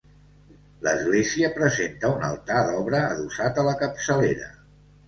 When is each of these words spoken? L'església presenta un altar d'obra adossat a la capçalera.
L'església 0.87 1.51
presenta 1.59 2.11
un 2.17 2.27
altar 2.31 2.65
d'obra 2.71 3.07
adossat 3.13 3.63
a 3.63 3.69
la 3.71 3.79
capçalera. 3.85 4.55